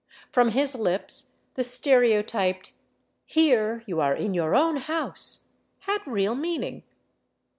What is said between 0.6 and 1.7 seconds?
lips the